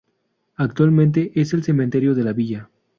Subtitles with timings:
[0.55, 2.67] Actualmente es el cementerio de la Villa.